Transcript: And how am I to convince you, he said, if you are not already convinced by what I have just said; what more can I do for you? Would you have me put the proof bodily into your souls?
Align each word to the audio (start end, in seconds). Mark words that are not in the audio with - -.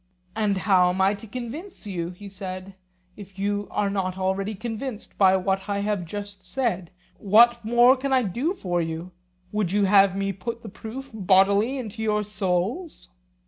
And 0.35 0.57
how 0.57 0.89
am 0.89 0.99
I 0.99 1.13
to 1.13 1.27
convince 1.27 1.85
you, 1.85 2.09
he 2.09 2.27
said, 2.27 2.73
if 3.15 3.37
you 3.37 3.67
are 3.69 3.91
not 3.91 4.17
already 4.17 4.55
convinced 4.55 5.15
by 5.19 5.37
what 5.37 5.69
I 5.69 5.77
have 5.81 6.05
just 6.05 6.41
said; 6.43 6.89
what 7.19 7.63
more 7.63 7.95
can 7.95 8.11
I 8.11 8.23
do 8.23 8.55
for 8.55 8.81
you? 8.81 9.11
Would 9.51 9.73
you 9.73 9.83
have 9.85 10.15
me 10.15 10.33
put 10.33 10.63
the 10.63 10.69
proof 10.69 11.11
bodily 11.13 11.77
into 11.77 12.01
your 12.01 12.23
souls? 12.23 13.09